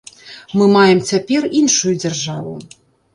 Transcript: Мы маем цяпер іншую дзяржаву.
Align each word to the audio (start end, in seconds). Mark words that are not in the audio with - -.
Мы 0.57 0.65
маем 0.75 0.99
цяпер 1.09 1.45
іншую 1.59 1.93
дзяржаву. 2.03 2.55